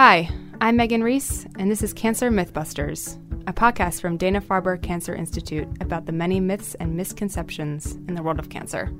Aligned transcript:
Hi, 0.00 0.30
I'm 0.60 0.76
Megan 0.76 1.02
Reese, 1.02 1.44
and 1.58 1.68
this 1.68 1.82
is 1.82 1.92
Cancer 1.92 2.30
Mythbusters, 2.30 3.18
a 3.48 3.52
podcast 3.52 4.00
from 4.00 4.16
Dana 4.16 4.40
Farber 4.40 4.80
Cancer 4.80 5.12
Institute 5.12 5.66
about 5.80 6.06
the 6.06 6.12
many 6.12 6.38
myths 6.38 6.76
and 6.76 6.96
misconceptions 6.96 7.94
in 8.06 8.14
the 8.14 8.22
world 8.22 8.38
of 8.38 8.48
cancer. 8.48 8.92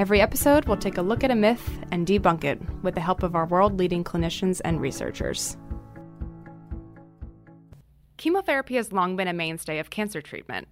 Every 0.00 0.20
episode, 0.20 0.64
we'll 0.64 0.76
take 0.76 0.98
a 0.98 1.02
look 1.02 1.22
at 1.22 1.30
a 1.30 1.36
myth 1.36 1.78
and 1.92 2.08
debunk 2.08 2.42
it 2.42 2.60
with 2.82 2.96
the 2.96 3.00
help 3.00 3.22
of 3.22 3.36
our 3.36 3.46
world 3.46 3.78
leading 3.78 4.02
clinicians 4.02 4.60
and 4.64 4.80
researchers. 4.80 5.56
Chemotherapy 8.16 8.74
has 8.74 8.92
long 8.92 9.14
been 9.14 9.28
a 9.28 9.32
mainstay 9.32 9.78
of 9.78 9.90
cancer 9.90 10.20
treatment. 10.20 10.66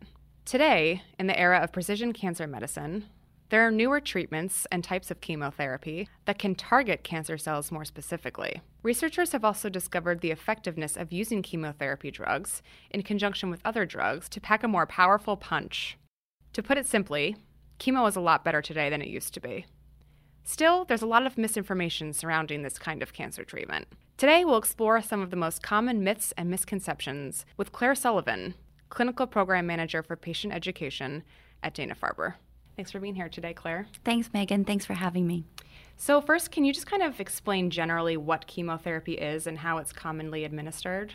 Today, 0.46 1.04
in 1.20 1.28
the 1.28 1.38
era 1.38 1.58
of 1.58 1.70
precision 1.70 2.12
cancer 2.12 2.48
medicine, 2.48 3.04
there 3.52 3.66
are 3.66 3.70
newer 3.70 4.00
treatments 4.00 4.66
and 4.72 4.82
types 4.82 5.10
of 5.10 5.20
chemotherapy 5.20 6.08
that 6.24 6.38
can 6.38 6.54
target 6.54 7.04
cancer 7.04 7.36
cells 7.36 7.70
more 7.70 7.84
specifically. 7.84 8.62
Researchers 8.82 9.32
have 9.32 9.44
also 9.44 9.68
discovered 9.68 10.22
the 10.22 10.30
effectiveness 10.30 10.96
of 10.96 11.12
using 11.12 11.42
chemotherapy 11.42 12.10
drugs 12.10 12.62
in 12.90 13.02
conjunction 13.02 13.50
with 13.50 13.60
other 13.62 13.84
drugs 13.84 14.26
to 14.30 14.40
pack 14.40 14.62
a 14.62 14.68
more 14.68 14.86
powerful 14.86 15.36
punch. 15.36 15.98
To 16.54 16.62
put 16.62 16.78
it 16.78 16.86
simply, 16.86 17.36
chemo 17.78 18.08
is 18.08 18.16
a 18.16 18.22
lot 18.22 18.42
better 18.42 18.62
today 18.62 18.88
than 18.88 19.02
it 19.02 19.08
used 19.08 19.34
to 19.34 19.40
be. 19.40 19.66
Still, 20.44 20.86
there's 20.86 21.02
a 21.02 21.06
lot 21.06 21.26
of 21.26 21.36
misinformation 21.36 22.14
surrounding 22.14 22.62
this 22.62 22.78
kind 22.78 23.02
of 23.02 23.12
cancer 23.12 23.44
treatment. 23.44 23.86
Today, 24.16 24.46
we'll 24.46 24.56
explore 24.56 25.02
some 25.02 25.20
of 25.20 25.28
the 25.28 25.36
most 25.36 25.62
common 25.62 26.02
myths 26.02 26.32
and 26.38 26.48
misconceptions 26.48 27.44
with 27.58 27.70
Clare 27.70 27.96
Sullivan, 27.96 28.54
Clinical 28.88 29.26
Program 29.26 29.66
Manager 29.66 30.02
for 30.02 30.16
Patient 30.16 30.54
Education 30.54 31.22
at 31.62 31.74
Dana 31.74 31.94
Farber. 31.94 32.36
Thanks 32.76 32.90
for 32.90 33.00
being 33.00 33.14
here 33.14 33.28
today, 33.28 33.52
Clare. 33.52 33.86
Thanks, 34.04 34.30
Megan. 34.32 34.64
Thanks 34.64 34.84
for 34.86 34.94
having 34.94 35.26
me. 35.26 35.44
So, 35.96 36.20
first, 36.20 36.50
can 36.50 36.64
you 36.64 36.72
just 36.72 36.86
kind 36.86 37.02
of 37.02 37.20
explain 37.20 37.70
generally 37.70 38.16
what 38.16 38.46
chemotherapy 38.46 39.14
is 39.14 39.46
and 39.46 39.58
how 39.58 39.78
it's 39.78 39.92
commonly 39.92 40.44
administered? 40.44 41.12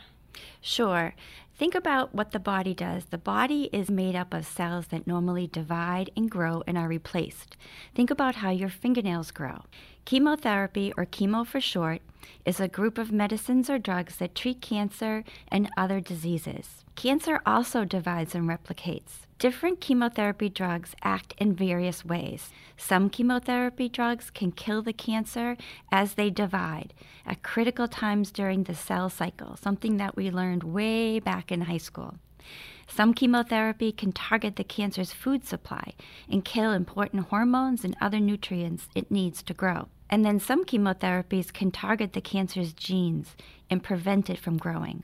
Sure. 0.62 1.16
Think 1.58 1.74
about 1.74 2.14
what 2.14 2.32
the 2.32 2.40
body 2.40 2.76
does. 2.76 3.06
The 3.06 3.18
body 3.18 3.70
is 3.74 3.90
made 3.90 4.16
up 4.16 4.34
of 4.34 4.46
cells 4.46 4.88
that 4.88 5.08
normally 5.08 5.48
divide 5.48 6.12
and 6.16 6.30
grow 6.30 6.64
and 6.68 6.78
are 6.78 6.88
replaced. 6.88 7.58
Think 7.96 8.12
about 8.12 8.36
how 8.36 8.52
your 8.52 8.70
fingernails 8.70 9.32
grow. 9.32 9.64
Chemotherapy, 10.06 10.94
or 10.96 11.06
chemo 11.06 11.46
for 11.46 11.60
short, 11.60 12.02
is 12.46 12.60
a 12.60 12.68
group 12.68 12.98
of 12.98 13.12
medicines 13.12 13.70
or 13.70 13.78
drugs 13.78 14.18
that 14.18 14.36
treat 14.36 14.62
cancer 14.62 15.24
and 15.48 15.70
other 15.78 16.00
diseases. 16.00 16.84
Cancer 16.96 17.40
also 17.46 17.86
divides 17.86 18.34
and 18.34 18.50
replicates. 18.50 19.28
Different 19.40 19.80
chemotherapy 19.80 20.50
drugs 20.50 20.96
act 21.04 21.36
in 21.38 21.54
various 21.54 22.04
ways. 22.04 22.50
Some 22.76 23.10
chemotherapy 23.10 23.88
drugs 23.88 24.32
can 24.32 24.52
kill 24.52 24.82
the 24.82 24.94
cancer 24.94 25.58
as 25.92 26.16
they 26.16 26.32
divide 26.32 26.96
at 27.24 27.44
critical 27.44 27.88
times 27.88 28.32
during 28.32 28.64
the 28.64 28.74
cell 28.74 29.10
cycle, 29.10 29.56
something 29.56 29.98
that 29.98 30.16
we 30.16 30.32
learned 30.32 30.64
way 30.64 31.20
back 31.20 31.52
in 31.52 31.62
high 31.62 31.78
school. 31.78 32.16
Some 32.88 33.14
chemotherapy 33.14 33.92
can 33.92 34.12
target 34.12 34.56
the 34.56 34.64
cancer's 34.64 35.14
food 35.14 35.46
supply 35.46 35.94
and 36.30 36.44
kill 36.44 36.72
important 36.72 37.28
hormones 37.28 37.84
and 37.84 37.96
other 38.02 38.20
nutrients 38.20 38.88
it 38.96 39.12
needs 39.12 39.44
to 39.44 39.54
grow. 39.54 39.90
And 40.10 40.26
then 40.26 40.40
some 40.40 40.66
chemotherapies 40.66 41.52
can 41.52 41.72
target 41.72 42.14
the 42.14 42.22
cancer's 42.22 42.74
genes 42.74 43.36
and 43.70 43.84
prevent 43.84 44.30
it 44.30 44.40
from 44.40 44.58
growing. 44.58 45.04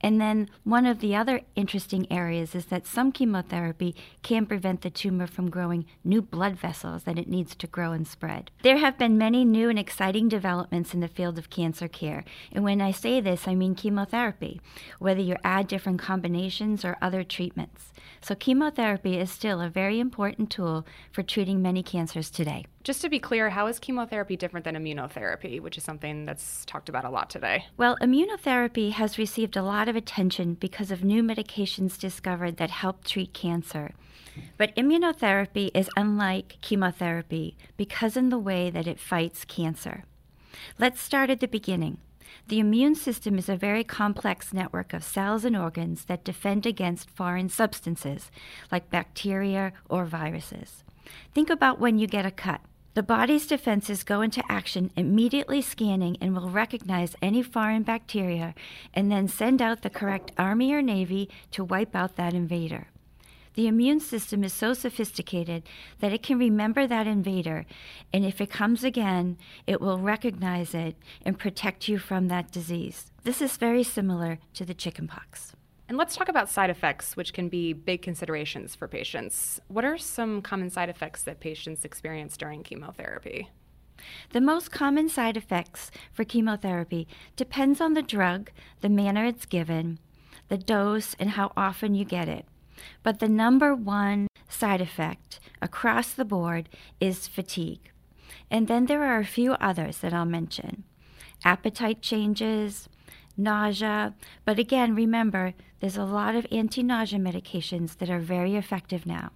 And 0.00 0.20
then 0.20 0.50
one 0.62 0.84
of 0.84 1.00
the 1.00 1.16
other 1.16 1.40
interesting 1.54 2.06
areas 2.12 2.54
is 2.54 2.66
that 2.66 2.86
some 2.86 3.12
chemotherapy 3.12 3.94
can 4.22 4.44
prevent 4.44 4.82
the 4.82 4.90
tumor 4.90 5.26
from 5.26 5.48
growing 5.48 5.86
new 6.04 6.20
blood 6.20 6.56
vessels 6.58 7.04
that 7.04 7.18
it 7.18 7.28
needs 7.28 7.54
to 7.56 7.66
grow 7.66 7.92
and 7.92 8.06
spread. 8.06 8.50
There 8.62 8.76
have 8.76 8.98
been 8.98 9.16
many 9.16 9.44
new 9.44 9.70
and 9.70 9.78
exciting 9.78 10.28
developments 10.28 10.92
in 10.92 11.00
the 11.00 11.08
field 11.08 11.38
of 11.38 11.50
cancer 11.50 11.88
care. 11.88 12.24
And 12.52 12.62
when 12.62 12.82
I 12.82 12.90
say 12.90 13.20
this, 13.20 13.48
I 13.48 13.54
mean 13.54 13.74
chemotherapy, 13.74 14.60
whether 14.98 15.20
you 15.20 15.36
add 15.42 15.66
different 15.66 16.00
combinations 16.00 16.84
or 16.84 16.98
other 17.00 17.24
treatments. 17.24 17.92
So 18.20 18.34
chemotherapy 18.34 19.18
is 19.18 19.30
still 19.30 19.60
a 19.60 19.70
very 19.70 19.98
important 19.98 20.50
tool 20.50 20.86
for 21.10 21.22
treating 21.22 21.62
many 21.62 21.82
cancers 21.82 22.30
today. 22.30 22.66
Just 22.86 23.00
to 23.00 23.08
be 23.08 23.18
clear, 23.18 23.50
how 23.50 23.66
is 23.66 23.80
chemotherapy 23.80 24.36
different 24.36 24.62
than 24.62 24.76
immunotherapy, 24.76 25.60
which 25.60 25.76
is 25.76 25.82
something 25.82 26.24
that's 26.24 26.64
talked 26.66 26.88
about 26.88 27.04
a 27.04 27.10
lot 27.10 27.28
today? 27.28 27.66
Well, 27.76 27.96
immunotherapy 28.00 28.92
has 28.92 29.18
received 29.18 29.56
a 29.56 29.62
lot 29.64 29.88
of 29.88 29.96
attention 29.96 30.54
because 30.54 30.92
of 30.92 31.02
new 31.02 31.24
medications 31.24 31.98
discovered 31.98 32.58
that 32.58 32.70
help 32.70 33.02
treat 33.02 33.34
cancer. 33.34 33.90
But 34.56 34.72
immunotherapy 34.76 35.72
is 35.74 35.90
unlike 35.96 36.58
chemotherapy 36.60 37.56
because 37.76 38.16
in 38.16 38.28
the 38.28 38.38
way 38.38 38.70
that 38.70 38.86
it 38.86 39.00
fights 39.00 39.44
cancer. 39.44 40.04
Let's 40.78 41.00
start 41.00 41.28
at 41.28 41.40
the 41.40 41.48
beginning. 41.48 41.98
The 42.46 42.60
immune 42.60 42.94
system 42.94 43.36
is 43.36 43.48
a 43.48 43.56
very 43.56 43.82
complex 43.82 44.52
network 44.52 44.92
of 44.92 45.02
cells 45.02 45.44
and 45.44 45.56
organs 45.56 46.04
that 46.04 46.22
defend 46.22 46.66
against 46.66 47.10
foreign 47.10 47.48
substances 47.48 48.30
like 48.70 48.90
bacteria 48.90 49.72
or 49.90 50.04
viruses. 50.04 50.84
Think 51.34 51.50
about 51.50 51.80
when 51.80 51.98
you 51.98 52.06
get 52.06 52.24
a 52.24 52.30
cut. 52.30 52.60
The 52.96 53.02
body's 53.02 53.46
defenses 53.46 54.04
go 54.04 54.22
into 54.22 54.42
action, 54.48 54.90
immediately 54.96 55.60
scanning 55.60 56.16
and 56.18 56.34
will 56.34 56.48
recognize 56.48 57.14
any 57.20 57.42
foreign 57.42 57.82
bacteria 57.82 58.54
and 58.94 59.12
then 59.12 59.28
send 59.28 59.60
out 59.60 59.82
the 59.82 59.90
correct 59.90 60.32
Army 60.38 60.72
or 60.72 60.80
Navy 60.80 61.28
to 61.50 61.62
wipe 61.62 61.94
out 61.94 62.16
that 62.16 62.32
invader. 62.32 62.86
The 63.52 63.66
immune 63.66 64.00
system 64.00 64.42
is 64.42 64.54
so 64.54 64.72
sophisticated 64.72 65.64
that 66.00 66.14
it 66.14 66.22
can 66.22 66.38
remember 66.38 66.86
that 66.86 67.06
invader, 67.06 67.66
and 68.14 68.24
if 68.24 68.40
it 68.40 68.48
comes 68.48 68.82
again, 68.82 69.36
it 69.66 69.82
will 69.82 69.98
recognize 69.98 70.72
it 70.72 70.96
and 71.22 71.38
protect 71.38 71.88
you 71.88 71.98
from 71.98 72.28
that 72.28 72.50
disease. 72.50 73.12
This 73.24 73.42
is 73.42 73.58
very 73.58 73.82
similar 73.82 74.38
to 74.54 74.64
the 74.64 74.72
chickenpox. 74.72 75.52
And 75.88 75.96
let's 75.96 76.16
talk 76.16 76.28
about 76.28 76.48
side 76.48 76.70
effects, 76.70 77.16
which 77.16 77.32
can 77.32 77.48
be 77.48 77.72
big 77.72 78.02
considerations 78.02 78.74
for 78.74 78.88
patients. 78.88 79.60
What 79.68 79.84
are 79.84 79.96
some 79.96 80.42
common 80.42 80.68
side 80.68 80.88
effects 80.88 81.22
that 81.22 81.38
patients 81.38 81.84
experience 81.84 82.36
during 82.36 82.64
chemotherapy? 82.64 83.50
The 84.30 84.40
most 84.40 84.72
common 84.72 85.08
side 85.08 85.36
effects 85.36 85.90
for 86.12 86.24
chemotherapy 86.24 87.06
depends 87.36 87.80
on 87.80 87.94
the 87.94 88.02
drug, 88.02 88.50
the 88.80 88.88
manner 88.88 89.24
it's 89.24 89.46
given, 89.46 89.98
the 90.48 90.58
dose, 90.58 91.14
and 91.20 91.30
how 91.30 91.52
often 91.56 91.94
you 91.94 92.04
get 92.04 92.28
it. 92.28 92.46
But 93.02 93.20
the 93.20 93.28
number 93.28 93.74
one 93.74 94.26
side 94.48 94.80
effect 94.80 95.40
across 95.62 96.12
the 96.12 96.24
board 96.24 96.68
is 97.00 97.28
fatigue. 97.28 97.90
And 98.50 98.68
then 98.68 98.86
there 98.86 99.04
are 99.04 99.18
a 99.18 99.24
few 99.24 99.52
others 99.54 99.98
that 99.98 100.12
I'll 100.12 100.24
mention 100.24 100.84
appetite 101.44 102.00
changes, 102.02 102.88
nausea. 103.36 104.14
But 104.44 104.58
again, 104.58 104.94
remember, 104.94 105.54
there's 105.80 105.96
a 105.96 106.04
lot 106.04 106.34
of 106.34 106.46
anti 106.50 106.82
nausea 106.82 107.18
medications 107.18 107.98
that 107.98 108.10
are 108.10 108.20
very 108.20 108.56
effective 108.56 109.06
now. 109.06 109.32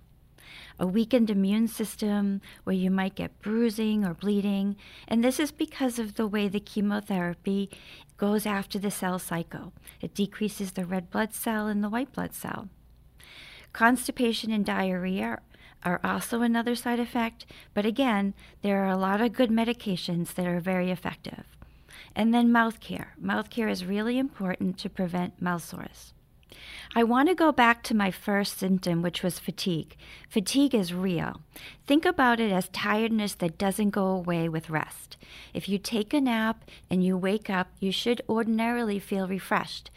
A 0.78 0.86
weakened 0.86 1.28
immune 1.28 1.68
system 1.68 2.40
where 2.64 2.74
you 2.76 2.90
might 2.90 3.14
get 3.14 3.40
bruising 3.40 4.04
or 4.04 4.14
bleeding, 4.14 4.76
and 5.06 5.22
this 5.22 5.38
is 5.38 5.52
because 5.52 5.98
of 5.98 6.14
the 6.14 6.26
way 6.26 6.48
the 6.48 6.60
chemotherapy 6.60 7.70
goes 8.16 8.46
after 8.46 8.78
the 8.78 8.90
cell 8.90 9.18
cycle. 9.18 9.72
It 10.00 10.14
decreases 10.14 10.72
the 10.72 10.86
red 10.86 11.10
blood 11.10 11.34
cell 11.34 11.68
and 11.68 11.84
the 11.84 11.90
white 11.90 12.12
blood 12.12 12.34
cell. 12.34 12.68
Constipation 13.72 14.50
and 14.50 14.64
diarrhea 14.64 15.38
are 15.84 16.00
also 16.02 16.42
another 16.42 16.74
side 16.74 17.00
effect, 17.00 17.46
but 17.72 17.86
again, 17.86 18.34
there 18.62 18.84
are 18.84 18.90
a 18.90 18.96
lot 18.96 19.20
of 19.20 19.32
good 19.32 19.50
medications 19.50 20.34
that 20.34 20.46
are 20.46 20.60
very 20.60 20.90
effective. 20.90 21.44
And 22.14 22.34
then 22.34 22.52
mouth 22.52 22.80
care. 22.80 23.14
Mouth 23.18 23.50
care 23.50 23.68
is 23.68 23.84
really 23.84 24.18
important 24.18 24.78
to 24.78 24.90
prevent 24.90 25.40
mouth 25.40 25.64
sores. 25.64 26.12
I 26.94 27.04
want 27.04 27.28
to 27.28 27.34
go 27.34 27.52
back 27.52 27.82
to 27.84 27.94
my 27.94 28.10
first 28.10 28.58
symptom, 28.58 29.00
which 29.00 29.22
was 29.22 29.38
fatigue. 29.38 29.96
Fatigue 30.28 30.74
is 30.74 30.92
real. 30.92 31.40
Think 31.86 32.04
about 32.04 32.40
it 32.40 32.50
as 32.50 32.68
tiredness 32.68 33.34
that 33.34 33.58
doesn't 33.58 33.90
go 33.90 34.06
away 34.06 34.48
with 34.48 34.70
rest. 34.70 35.16
If 35.54 35.68
you 35.68 35.78
take 35.78 36.12
a 36.12 36.20
nap 36.20 36.64
and 36.90 37.04
you 37.04 37.16
wake 37.16 37.48
up, 37.48 37.68
you 37.78 37.92
should 37.92 38.22
ordinarily 38.28 38.98
feel 38.98 39.28
refreshed. 39.28 39.90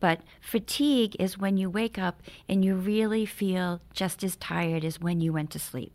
But 0.00 0.22
fatigue 0.40 1.14
is 1.20 1.38
when 1.38 1.56
you 1.56 1.70
wake 1.70 1.98
up 1.98 2.22
and 2.48 2.64
you 2.64 2.74
really 2.74 3.26
feel 3.26 3.80
just 3.92 4.24
as 4.24 4.34
tired 4.36 4.84
as 4.84 5.00
when 5.00 5.20
you 5.20 5.32
went 5.32 5.50
to 5.52 5.58
sleep. 5.58 5.92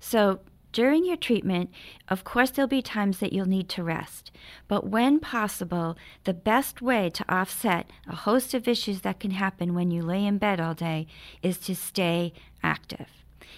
So 0.00 0.40
during 0.76 1.06
your 1.06 1.16
treatment, 1.16 1.70
of 2.06 2.22
course, 2.22 2.50
there'll 2.50 2.68
be 2.68 2.82
times 2.82 3.18
that 3.18 3.32
you'll 3.32 3.48
need 3.48 3.66
to 3.66 3.82
rest. 3.82 4.30
But 4.68 4.86
when 4.86 5.20
possible, 5.20 5.96
the 6.24 6.34
best 6.34 6.82
way 6.82 7.08
to 7.08 7.34
offset 7.34 7.88
a 8.06 8.14
host 8.14 8.52
of 8.52 8.68
issues 8.68 9.00
that 9.00 9.18
can 9.18 9.30
happen 9.30 9.72
when 9.72 9.90
you 9.90 10.02
lay 10.02 10.26
in 10.26 10.36
bed 10.36 10.60
all 10.60 10.74
day 10.74 11.06
is 11.42 11.56
to 11.60 11.74
stay 11.74 12.34
active. 12.62 13.08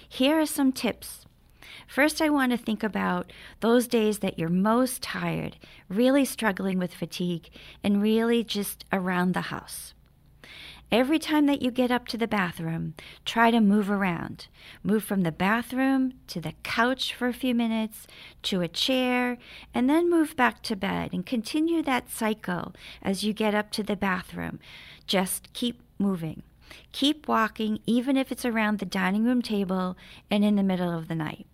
Here 0.07 0.39
are 0.39 0.45
some 0.45 0.71
tips. 0.71 1.25
First, 1.89 2.21
I 2.21 2.29
want 2.29 2.53
to 2.53 2.57
think 2.57 2.83
about 2.83 3.33
those 3.59 3.89
days 3.89 4.19
that 4.19 4.39
you're 4.39 4.47
most 4.47 5.01
tired, 5.01 5.57
really 5.89 6.23
struggling 6.23 6.79
with 6.79 6.93
fatigue, 6.93 7.49
and 7.83 8.01
really 8.01 8.45
just 8.45 8.85
around 8.93 9.33
the 9.33 9.51
house. 9.51 9.93
Every 10.91 11.19
time 11.19 11.45
that 11.45 11.61
you 11.61 11.69
get 11.69 11.91
up 11.91 12.07
to 12.07 12.17
the 12.17 12.27
bathroom, 12.27 12.95
try 13.23 13.51
to 13.51 13.61
move 13.61 13.91
around. 13.91 14.47
Move 14.83 15.03
from 15.03 15.21
the 15.21 15.31
bathroom 15.31 16.13
to 16.27 16.41
the 16.41 16.53
couch 16.63 17.13
for 17.13 17.27
a 17.27 17.33
few 17.33 17.53
minutes, 17.53 18.07
to 18.43 18.61
a 18.61 18.67
chair, 18.67 19.37
and 19.71 19.87
then 19.87 20.09
move 20.09 20.35
back 20.35 20.63
to 20.63 20.75
bed 20.75 21.13
and 21.13 21.27
continue 21.27 21.83
that 21.83 22.09
cycle 22.09 22.73
as 23.03 23.23
you 23.23 23.33
get 23.33 23.53
up 23.53 23.69
to 23.71 23.83
the 23.83 23.95
bathroom. 23.95 24.59
Just 25.05 25.53
keep 25.53 25.79
moving. 25.99 26.41
Keep 26.91 27.27
walking, 27.27 27.79
even 27.85 28.17
if 28.17 28.31
it's 28.31 28.45
around 28.45 28.79
the 28.79 28.85
dining 28.85 29.25
room 29.25 29.43
table 29.43 29.95
and 30.31 30.43
in 30.43 30.55
the 30.55 30.63
middle 30.63 30.91
of 30.91 31.07
the 31.07 31.15
night. 31.15 31.45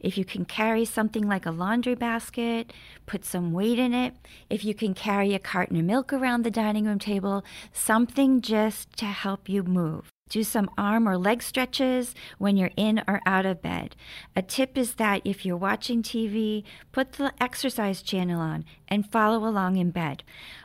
If 0.00 0.18
you 0.18 0.24
can 0.24 0.44
carry 0.44 0.84
something 0.84 1.26
like 1.28 1.46
a 1.46 1.50
laundry 1.50 1.94
basket, 1.94 2.72
put 3.06 3.24
some 3.24 3.52
weight 3.52 3.78
in 3.78 3.94
it. 3.94 4.14
If 4.50 4.64
you 4.64 4.74
can 4.74 4.94
carry 4.94 5.34
a 5.34 5.38
carton 5.38 5.76
of 5.76 5.84
milk 5.84 6.12
around 6.12 6.44
the 6.44 6.50
dining 6.50 6.84
room 6.84 6.98
table, 6.98 7.44
something 7.72 8.40
just 8.40 8.96
to 8.98 9.06
help 9.06 9.48
you 9.48 9.62
move. 9.62 10.10
Do 10.28 10.42
some 10.42 10.68
arm 10.76 11.08
or 11.08 11.16
leg 11.16 11.40
stretches 11.40 12.12
when 12.38 12.56
you're 12.56 12.72
in 12.76 13.00
or 13.06 13.20
out 13.24 13.46
of 13.46 13.62
bed. 13.62 13.94
A 14.34 14.42
tip 14.42 14.76
is 14.76 14.94
that 14.94 15.22
if 15.24 15.46
you're 15.46 15.56
watching 15.56 16.02
TV, 16.02 16.64
put 16.90 17.12
the 17.12 17.32
exercise 17.40 18.02
channel 18.02 18.40
on 18.40 18.64
and 18.88 19.08
follow 19.08 19.46
along 19.46 19.76
in 19.76 19.92
bed. 19.92 20.24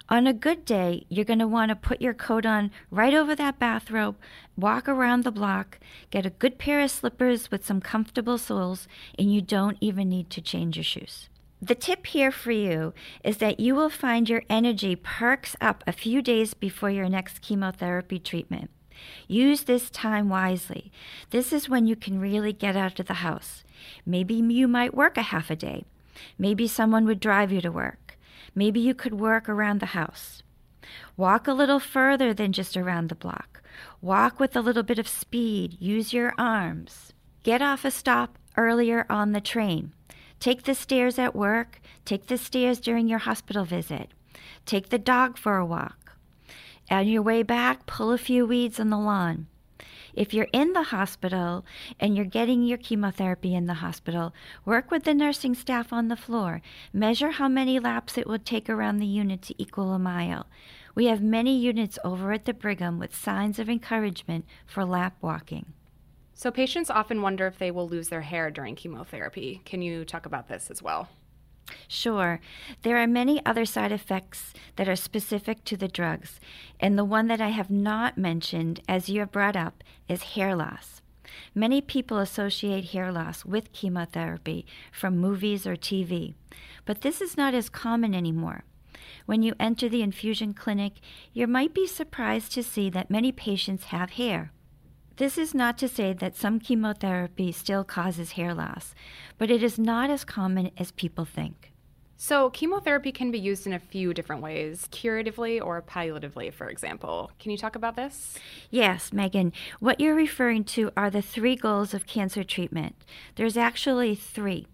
On 0.09 0.25
a 0.25 0.33
good 0.33 0.65
day, 0.65 1.05
you're 1.09 1.25
going 1.25 1.39
to 1.39 1.47
want 1.47 1.69
to 1.69 1.75
put 1.75 2.01
your 2.01 2.15
coat 2.15 2.43
on 2.43 2.71
right 2.89 3.13
over 3.13 3.35
that 3.35 3.59
bathrobe, 3.59 4.17
walk 4.57 4.89
around 4.89 5.23
the 5.23 5.31
block, 5.31 5.77
get 6.09 6.25
a 6.25 6.31
good 6.31 6.57
pair 6.57 6.79
of 6.79 6.89
slippers 6.89 7.51
with 7.51 7.63
some 7.63 7.81
comfortable 7.81 8.39
soles, 8.39 8.87
and 9.17 9.31
you 9.31 9.41
don't 9.41 9.77
even 9.79 10.09
need 10.09 10.31
to 10.31 10.41
change 10.41 10.75
your 10.75 10.83
shoes. 10.83 11.29
The 11.61 11.75
tip 11.75 12.07
here 12.07 12.31
for 12.31 12.51
you 12.51 12.95
is 13.23 13.37
that 13.37 13.59
you 13.59 13.75
will 13.75 13.91
find 13.91 14.27
your 14.27 14.41
energy 14.49 14.95
perks 14.95 15.55
up 15.61 15.83
a 15.85 15.91
few 15.91 16.23
days 16.23 16.55
before 16.55 16.89
your 16.89 17.07
next 17.07 17.41
chemotherapy 17.41 18.17
treatment. 18.17 18.71
Use 19.27 19.63
this 19.63 19.89
time 19.89 20.29
wisely. 20.29 20.91
This 21.29 21.53
is 21.53 21.69
when 21.69 21.87
you 21.87 21.95
can 21.95 22.19
really 22.19 22.53
get 22.53 22.75
out 22.75 22.99
of 22.99 23.07
the 23.07 23.15
house. 23.15 23.63
Maybe 24.05 24.35
you 24.35 24.67
might 24.67 24.93
work 24.93 25.17
a 25.17 25.21
half 25.21 25.49
a 25.49 25.55
day. 25.55 25.85
Maybe 26.37 26.67
someone 26.67 27.05
would 27.05 27.19
drive 27.19 27.51
you 27.51 27.61
to 27.61 27.71
work. 27.71 28.17
Maybe 28.53 28.79
you 28.79 28.93
could 28.93 29.19
work 29.19 29.47
around 29.47 29.79
the 29.79 29.97
house. 29.97 30.43
Walk 31.15 31.47
a 31.47 31.53
little 31.53 31.79
further 31.79 32.33
than 32.33 32.51
just 32.51 32.75
around 32.75 33.09
the 33.09 33.15
block. 33.15 33.61
Walk 34.01 34.39
with 34.39 34.55
a 34.55 34.61
little 34.61 34.83
bit 34.83 34.99
of 34.99 35.07
speed. 35.07 35.77
Use 35.79 36.13
your 36.13 36.33
arms. 36.37 37.13
Get 37.43 37.61
off 37.61 37.85
a 37.85 37.91
stop 37.91 38.37
earlier 38.57 39.05
on 39.09 39.31
the 39.31 39.41
train. 39.41 39.93
Take 40.39 40.63
the 40.63 40.75
stairs 40.75 41.17
at 41.17 41.35
work. 41.35 41.79
Take 42.03 42.27
the 42.27 42.37
stairs 42.37 42.79
during 42.79 43.07
your 43.07 43.19
hospital 43.19 43.63
visit. 43.63 44.09
Take 44.65 44.89
the 44.89 44.99
dog 44.99 45.37
for 45.37 45.57
a 45.57 45.65
walk. 45.65 46.00
On 46.91 47.07
your 47.07 47.21
way 47.21 47.41
back, 47.41 47.85
pull 47.85 48.11
a 48.11 48.17
few 48.17 48.45
weeds 48.45 48.77
on 48.77 48.89
the 48.89 48.97
lawn. 48.97 49.47
If 50.13 50.33
you're 50.33 50.49
in 50.51 50.73
the 50.73 50.83
hospital 50.83 51.63
and 52.01 52.17
you're 52.17 52.25
getting 52.25 52.63
your 52.63 52.77
chemotherapy 52.77 53.55
in 53.55 53.65
the 53.65 53.75
hospital, 53.75 54.33
work 54.65 54.91
with 54.91 55.05
the 55.05 55.13
nursing 55.13 55.55
staff 55.55 55.93
on 55.93 56.09
the 56.09 56.17
floor. 56.17 56.61
Measure 56.91 57.31
how 57.31 57.47
many 57.47 57.79
laps 57.79 58.17
it 58.17 58.27
will 58.27 58.39
take 58.39 58.69
around 58.69 58.97
the 58.97 59.05
unit 59.05 59.41
to 59.43 59.55
equal 59.57 59.93
a 59.93 59.99
mile. 59.99 60.47
We 60.93 61.05
have 61.05 61.21
many 61.21 61.57
units 61.57 61.97
over 62.03 62.33
at 62.33 62.43
the 62.43 62.53
Brigham 62.53 62.99
with 62.99 63.15
signs 63.15 63.57
of 63.57 63.69
encouragement 63.69 64.43
for 64.65 64.83
lap 64.83 65.15
walking. 65.21 65.67
So, 66.33 66.51
patients 66.51 66.89
often 66.89 67.21
wonder 67.21 67.47
if 67.47 67.57
they 67.57 67.71
will 67.71 67.87
lose 67.87 68.09
their 68.09 68.21
hair 68.21 68.51
during 68.51 68.75
chemotherapy. 68.75 69.61
Can 69.63 69.81
you 69.81 70.03
talk 70.03 70.25
about 70.25 70.49
this 70.49 70.69
as 70.69 70.81
well? 70.81 71.07
Sure. 71.87 72.39
There 72.83 72.97
are 72.97 73.07
many 73.07 73.45
other 73.45 73.65
side 73.65 73.91
effects 73.91 74.53
that 74.75 74.89
are 74.89 74.95
specific 74.95 75.63
to 75.65 75.77
the 75.77 75.87
drugs, 75.87 76.39
and 76.79 76.97
the 76.97 77.05
one 77.05 77.27
that 77.27 77.41
I 77.41 77.49
have 77.49 77.69
not 77.69 78.17
mentioned, 78.17 78.81
as 78.87 79.09
you 79.09 79.19
have 79.19 79.31
brought 79.31 79.55
up, 79.55 79.83
is 80.07 80.23
hair 80.23 80.55
loss. 80.55 81.01
Many 81.55 81.81
people 81.81 82.17
associate 82.17 82.91
hair 82.91 83.11
loss 83.11 83.45
with 83.45 83.73
chemotherapy 83.73 84.65
from 84.91 85.17
movies 85.17 85.65
or 85.65 85.75
TV, 85.75 86.33
but 86.85 87.01
this 87.01 87.21
is 87.21 87.37
not 87.37 87.53
as 87.53 87.69
common 87.69 88.13
anymore. 88.13 88.63
When 89.25 89.43
you 89.43 89.53
enter 89.59 89.87
the 89.87 90.01
infusion 90.01 90.53
clinic, 90.53 90.93
you 91.33 91.47
might 91.47 91.73
be 91.73 91.87
surprised 91.87 92.51
to 92.53 92.63
see 92.63 92.89
that 92.89 93.09
many 93.09 93.31
patients 93.31 93.85
have 93.85 94.11
hair. 94.11 94.51
This 95.21 95.37
is 95.37 95.53
not 95.53 95.77
to 95.77 95.87
say 95.87 96.13
that 96.13 96.35
some 96.35 96.59
chemotherapy 96.59 97.51
still 97.51 97.83
causes 97.83 98.31
hair 98.31 98.55
loss, 98.55 98.95
but 99.37 99.51
it 99.51 99.61
is 99.61 99.77
not 99.77 100.09
as 100.09 100.25
common 100.25 100.71
as 100.79 100.89
people 100.93 101.25
think. 101.25 101.71
So, 102.17 102.49
chemotherapy 102.49 103.11
can 103.11 103.29
be 103.29 103.37
used 103.37 103.67
in 103.67 103.73
a 103.73 103.77
few 103.77 104.15
different 104.15 104.41
ways, 104.41 104.87
curatively 104.89 105.59
or 105.59 105.79
palliatively, 105.83 106.51
for 106.51 106.69
example. 106.69 107.29
Can 107.37 107.51
you 107.51 107.57
talk 107.59 107.75
about 107.75 107.95
this? 107.95 108.39
Yes, 108.71 109.13
Megan. 109.13 109.53
What 109.79 109.99
you're 109.99 110.15
referring 110.15 110.63
to 110.73 110.89
are 110.97 111.11
the 111.11 111.21
three 111.21 111.55
goals 111.55 111.93
of 111.93 112.07
cancer 112.07 112.43
treatment. 112.43 112.95
There's 113.35 113.57
actually 113.57 114.15
three. 114.15 114.65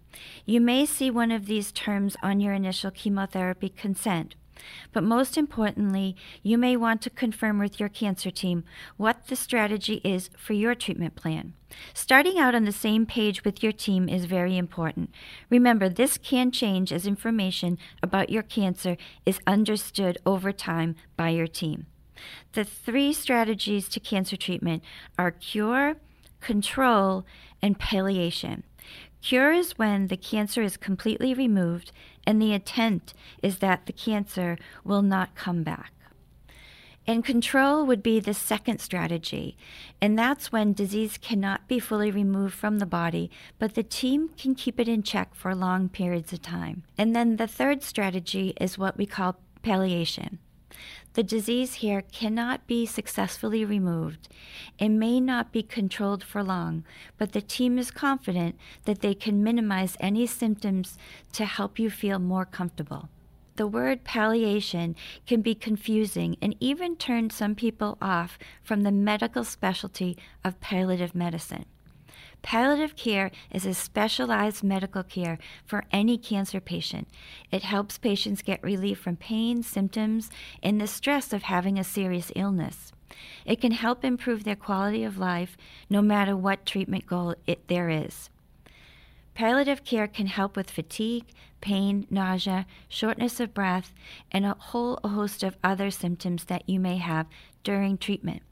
You 0.46 0.62
may 0.62 0.86
see 0.86 1.10
one 1.10 1.30
of 1.30 1.44
these 1.44 1.72
terms 1.72 2.16
on 2.22 2.40
your 2.40 2.54
initial 2.54 2.90
chemotherapy 2.90 3.68
consent. 3.68 4.34
But 4.92 5.04
most 5.04 5.36
importantly, 5.36 6.16
you 6.42 6.58
may 6.58 6.76
want 6.76 7.02
to 7.02 7.10
confirm 7.10 7.58
with 7.58 7.78
your 7.78 7.88
cancer 7.88 8.30
team 8.30 8.64
what 8.96 9.26
the 9.28 9.36
strategy 9.36 10.00
is 10.04 10.30
for 10.36 10.52
your 10.52 10.74
treatment 10.74 11.14
plan. 11.14 11.54
Starting 11.94 12.38
out 12.38 12.54
on 12.54 12.64
the 12.64 12.72
same 12.72 13.06
page 13.06 13.44
with 13.44 13.62
your 13.62 13.72
team 13.72 14.08
is 14.08 14.24
very 14.24 14.56
important. 14.56 15.10
Remember, 15.50 15.88
this 15.88 16.18
can 16.18 16.50
change 16.50 16.92
as 16.92 17.06
information 17.06 17.78
about 18.02 18.30
your 18.30 18.42
cancer 18.42 18.96
is 19.26 19.40
understood 19.46 20.18
over 20.24 20.52
time 20.52 20.96
by 21.16 21.28
your 21.30 21.46
team. 21.46 21.86
The 22.52 22.64
three 22.64 23.12
strategies 23.12 23.88
to 23.90 24.00
cancer 24.00 24.36
treatment 24.36 24.82
are 25.18 25.30
cure, 25.30 25.96
control, 26.40 27.24
and 27.62 27.78
palliation. 27.78 28.64
Cure 29.20 29.52
is 29.52 29.76
when 29.76 30.06
the 30.06 30.16
cancer 30.16 30.62
is 30.62 30.76
completely 30.76 31.34
removed 31.34 31.92
and 32.26 32.40
the 32.40 32.52
intent 32.52 33.14
is 33.42 33.58
that 33.58 33.86
the 33.86 33.92
cancer 33.92 34.56
will 34.84 35.02
not 35.02 35.34
come 35.34 35.62
back. 35.62 35.92
And 37.06 37.24
control 37.24 37.86
would 37.86 38.02
be 38.02 38.20
the 38.20 38.34
second 38.34 38.80
strategy, 38.80 39.56
and 39.98 40.18
that's 40.18 40.52
when 40.52 40.74
disease 40.74 41.16
cannot 41.16 41.66
be 41.66 41.78
fully 41.78 42.10
removed 42.10 42.52
from 42.52 42.78
the 42.78 42.86
body, 42.86 43.30
but 43.58 43.74
the 43.74 43.82
team 43.82 44.28
can 44.36 44.54
keep 44.54 44.78
it 44.78 44.88
in 44.88 45.02
check 45.02 45.34
for 45.34 45.54
long 45.54 45.88
periods 45.88 46.34
of 46.34 46.42
time. 46.42 46.82
And 46.98 47.16
then 47.16 47.36
the 47.36 47.46
third 47.46 47.82
strategy 47.82 48.52
is 48.60 48.76
what 48.76 48.98
we 48.98 49.06
call 49.06 49.38
palliation. 49.62 50.38
The 51.18 51.24
disease 51.24 51.74
here 51.74 52.02
cannot 52.12 52.68
be 52.68 52.86
successfully 52.86 53.64
removed. 53.64 54.28
It 54.78 54.90
may 54.90 55.18
not 55.18 55.50
be 55.50 55.64
controlled 55.64 56.22
for 56.22 56.44
long, 56.44 56.84
but 57.16 57.32
the 57.32 57.40
team 57.40 57.76
is 57.76 57.90
confident 57.90 58.54
that 58.84 59.00
they 59.00 59.14
can 59.14 59.42
minimize 59.42 59.96
any 59.98 60.28
symptoms 60.28 60.96
to 61.32 61.44
help 61.44 61.76
you 61.76 61.90
feel 61.90 62.20
more 62.20 62.44
comfortable. 62.44 63.08
The 63.56 63.66
word 63.66 64.04
palliation 64.04 64.94
can 65.26 65.42
be 65.42 65.56
confusing 65.56 66.36
and 66.40 66.54
even 66.60 66.94
turn 66.94 67.30
some 67.30 67.56
people 67.56 67.98
off 68.00 68.38
from 68.62 68.82
the 68.82 68.92
medical 68.92 69.42
specialty 69.42 70.16
of 70.44 70.60
palliative 70.60 71.16
medicine. 71.16 71.64
Palliative 72.42 72.96
care 72.96 73.30
is 73.50 73.66
a 73.66 73.74
specialized 73.74 74.62
medical 74.62 75.02
care 75.02 75.38
for 75.64 75.84
any 75.90 76.16
cancer 76.16 76.60
patient. 76.60 77.08
It 77.50 77.62
helps 77.62 77.98
patients 77.98 78.42
get 78.42 78.62
relief 78.62 78.98
from 78.98 79.16
pain, 79.16 79.62
symptoms, 79.62 80.30
and 80.62 80.80
the 80.80 80.86
stress 80.86 81.32
of 81.32 81.42
having 81.42 81.78
a 81.78 81.84
serious 81.84 82.30
illness. 82.36 82.92
It 83.44 83.60
can 83.60 83.72
help 83.72 84.04
improve 84.04 84.44
their 84.44 84.56
quality 84.56 85.02
of 85.02 85.18
life 85.18 85.56
no 85.90 86.00
matter 86.00 86.36
what 86.36 86.64
treatment 86.64 87.06
goal 87.06 87.34
it, 87.46 87.66
there 87.68 87.88
is. 87.88 88.30
Palliative 89.34 89.84
care 89.84 90.08
can 90.08 90.26
help 90.26 90.56
with 90.56 90.70
fatigue, 90.70 91.26
pain, 91.60 92.06
nausea, 92.10 92.66
shortness 92.88 93.40
of 93.40 93.54
breath, 93.54 93.92
and 94.30 94.44
a 94.44 94.56
whole 94.58 94.98
host 95.04 95.42
of 95.42 95.56
other 95.62 95.90
symptoms 95.90 96.44
that 96.44 96.68
you 96.68 96.78
may 96.78 96.96
have 96.96 97.26
during 97.62 97.98
treatment 97.98 98.42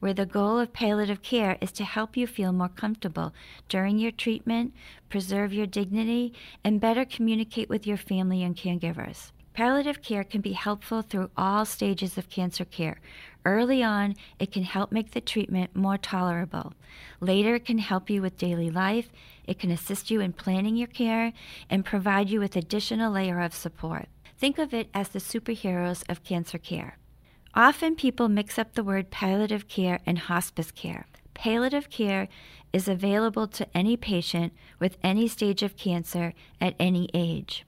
where 0.00 0.14
the 0.14 0.26
goal 0.26 0.58
of 0.58 0.72
palliative 0.72 1.22
care 1.22 1.56
is 1.60 1.72
to 1.72 1.84
help 1.84 2.16
you 2.16 2.26
feel 2.26 2.52
more 2.52 2.68
comfortable 2.68 3.32
during 3.68 3.98
your 3.98 4.12
treatment, 4.12 4.74
preserve 5.08 5.52
your 5.52 5.66
dignity, 5.66 6.32
and 6.62 6.80
better 6.80 7.04
communicate 7.04 7.68
with 7.68 7.86
your 7.86 7.96
family 7.96 8.42
and 8.42 8.56
caregivers. 8.56 9.30
Palliative 9.56 10.02
care 10.02 10.22
can 10.22 10.42
be 10.42 10.52
helpful 10.52 11.00
through 11.00 11.30
all 11.34 11.64
stages 11.64 12.18
of 12.18 12.28
cancer 12.28 12.66
care. 12.66 13.00
Early 13.46 13.82
on, 13.82 14.14
it 14.38 14.52
can 14.52 14.64
help 14.64 14.92
make 14.92 15.12
the 15.12 15.20
treatment 15.22 15.74
more 15.74 15.96
tolerable. 15.96 16.74
Later, 17.20 17.54
it 17.54 17.64
can 17.64 17.78
help 17.78 18.10
you 18.10 18.20
with 18.20 18.36
daily 18.36 18.70
life. 18.70 19.08
It 19.46 19.58
can 19.58 19.70
assist 19.70 20.10
you 20.10 20.20
in 20.20 20.34
planning 20.34 20.76
your 20.76 20.88
care 20.88 21.32
and 21.70 21.86
provide 21.86 22.28
you 22.28 22.40
with 22.40 22.54
additional 22.54 23.12
layer 23.12 23.40
of 23.40 23.54
support. 23.54 24.08
Think 24.36 24.58
of 24.58 24.74
it 24.74 24.90
as 24.92 25.08
the 25.08 25.20
superheroes 25.20 26.04
of 26.06 26.22
cancer 26.22 26.58
care. 26.58 26.98
Often 27.56 27.96
people 27.96 28.28
mix 28.28 28.58
up 28.58 28.74
the 28.74 28.84
word 28.84 29.10
palliative 29.10 29.66
care 29.66 30.00
and 30.04 30.18
hospice 30.18 30.70
care. 30.70 31.06
Palliative 31.32 31.88
care 31.88 32.28
is 32.70 32.86
available 32.86 33.46
to 33.48 33.66
any 33.74 33.96
patient 33.96 34.52
with 34.78 34.98
any 35.02 35.26
stage 35.26 35.62
of 35.62 35.74
cancer 35.78 36.34
at 36.60 36.74
any 36.78 37.08
age. 37.14 37.64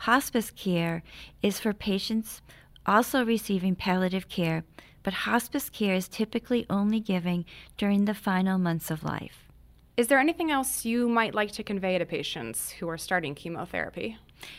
Hospice 0.00 0.50
care 0.50 1.02
is 1.42 1.58
for 1.58 1.72
patients 1.72 2.42
also 2.84 3.24
receiving 3.24 3.74
palliative 3.74 4.28
care 4.28 4.64
but 5.02 5.14
hospice 5.14 5.70
care 5.70 5.94
is 5.94 6.08
typically 6.08 6.66
only 6.68 7.00
given 7.00 7.46
during 7.78 8.04
the 8.04 8.14
final 8.14 8.58
months 8.58 8.90
of 8.90 9.02
life. 9.02 9.48
Is 9.96 10.08
there 10.08 10.18
anything 10.18 10.50
else 10.50 10.84
you 10.84 11.08
might 11.08 11.34
like 11.34 11.52
to 11.52 11.62
convey 11.62 11.96
to 11.96 12.04
patients 12.04 12.70
who 12.70 12.88
are 12.88 12.98
starting 12.98 13.34
chemotherapy? 13.34 14.18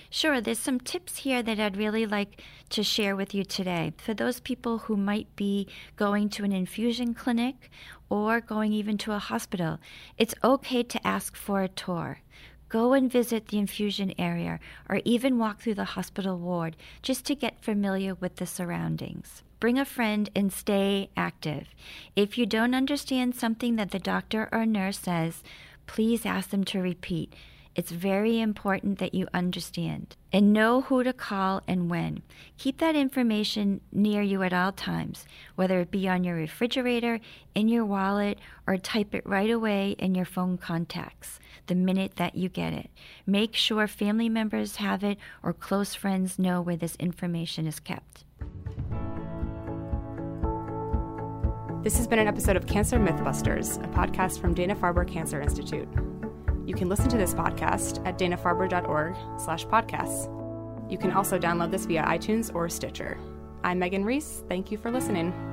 Sure, 0.09 0.39
there's 0.39 0.59
some 0.59 0.79
tips 0.79 1.17
here 1.17 1.41
that 1.43 1.59
I'd 1.59 1.77
really 1.77 2.05
like 2.05 2.41
to 2.69 2.83
share 2.83 3.15
with 3.15 3.33
you 3.33 3.43
today. 3.43 3.93
For 3.97 4.13
those 4.13 4.39
people 4.39 4.79
who 4.79 4.95
might 4.95 5.35
be 5.35 5.67
going 5.95 6.29
to 6.29 6.43
an 6.43 6.51
infusion 6.51 7.13
clinic 7.13 7.69
or 8.09 8.41
going 8.41 8.73
even 8.73 8.97
to 8.99 9.13
a 9.13 9.19
hospital, 9.19 9.79
it's 10.17 10.35
okay 10.43 10.83
to 10.83 11.07
ask 11.07 11.35
for 11.35 11.61
a 11.61 11.67
tour. 11.67 12.19
Go 12.69 12.93
and 12.93 13.11
visit 13.11 13.49
the 13.49 13.59
infusion 13.59 14.13
area 14.17 14.59
or 14.89 14.99
even 15.05 15.37
walk 15.37 15.61
through 15.61 15.75
the 15.75 15.93
hospital 15.93 16.37
ward 16.37 16.75
just 17.03 17.23
to 17.25 17.35
get 17.35 17.63
familiar 17.63 18.15
with 18.15 18.37
the 18.37 18.47
surroundings. 18.47 19.43
Bring 19.59 19.77
a 19.77 19.85
friend 19.85 20.29
and 20.35 20.51
stay 20.51 21.09
active. 21.15 21.67
If 22.15 22.37
you 22.37 22.45
don't 22.45 22.73
understand 22.73 23.35
something 23.35 23.75
that 23.75 23.91
the 23.91 23.99
doctor 23.99 24.49
or 24.51 24.65
nurse 24.65 24.97
says, 24.97 25.43
please 25.85 26.25
ask 26.25 26.49
them 26.49 26.63
to 26.65 26.81
repeat. 26.81 27.33
It's 27.75 27.91
very 27.91 28.39
important 28.39 28.99
that 28.99 29.15
you 29.15 29.27
understand 29.33 30.15
and 30.31 30.53
know 30.53 30.81
who 30.81 31.03
to 31.03 31.11
call 31.11 31.63
and 31.67 31.89
when. 31.89 32.21
Keep 32.57 32.77
that 32.77 32.95
information 32.95 33.81
near 33.91 34.21
you 34.21 34.43
at 34.43 34.53
all 34.53 34.71
times, 34.71 35.25
whether 35.55 35.79
it 35.79 35.89
be 35.89 36.07
on 36.07 36.23
your 36.23 36.35
refrigerator, 36.35 37.19
in 37.55 37.67
your 37.67 37.83
wallet, 37.83 38.37
or 38.67 38.77
type 38.77 39.15
it 39.15 39.25
right 39.25 39.49
away 39.49 39.95
in 39.97 40.13
your 40.13 40.25
phone 40.25 40.57
contacts 40.57 41.39
the 41.65 41.73
minute 41.73 42.17
that 42.17 42.35
you 42.35 42.47
get 42.47 42.73
it. 42.73 42.91
Make 43.25 43.55
sure 43.55 43.87
family 43.87 44.29
members 44.29 44.75
have 44.75 45.03
it 45.03 45.17
or 45.41 45.51
close 45.51 45.95
friends 45.95 46.37
know 46.37 46.61
where 46.61 46.77
this 46.77 46.95
information 46.97 47.65
is 47.65 47.79
kept. 47.79 48.23
This 51.83 51.97
has 51.97 52.07
been 52.07 52.19
an 52.19 52.27
episode 52.27 52.55
of 52.55 52.67
Cancer 52.67 52.99
Mythbusters, 52.99 53.83
a 53.83 53.87
podcast 53.87 54.39
from 54.39 54.53
Dana-Farber 54.53 55.07
Cancer 55.07 55.41
Institute. 55.41 55.89
You 56.65 56.73
can 56.73 56.87
listen 56.87 57.09
to 57.09 57.17
this 57.17 57.33
podcast 57.33 58.05
at 58.07 58.17
danafarber.org 58.17 59.15
slash 59.39 59.65
podcasts. 59.65 60.29
You 60.89 60.97
can 60.97 61.11
also 61.11 61.37
download 61.37 61.71
this 61.71 61.85
via 61.85 62.03
iTunes 62.03 62.53
or 62.55 62.69
Stitcher. 62.69 63.17
I'm 63.63 63.79
Megan 63.79 64.05
Reese. 64.05 64.43
Thank 64.47 64.71
you 64.71 64.77
for 64.77 64.91
listening. 64.91 65.52